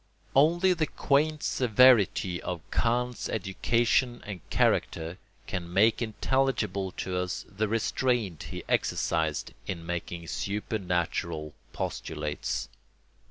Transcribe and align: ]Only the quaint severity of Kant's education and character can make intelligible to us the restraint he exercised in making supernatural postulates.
]Only 0.35 0.73
the 0.73 0.87
quaint 0.87 1.43
severity 1.43 2.41
of 2.41 2.61
Kant's 2.71 3.29
education 3.29 4.23
and 4.25 4.41
character 4.49 5.19
can 5.45 5.71
make 5.71 6.01
intelligible 6.01 6.91
to 6.93 7.17
us 7.17 7.45
the 7.47 7.67
restraint 7.67 8.41
he 8.49 8.63
exercised 8.67 9.53
in 9.67 9.85
making 9.85 10.25
supernatural 10.25 11.53
postulates. 11.71 12.67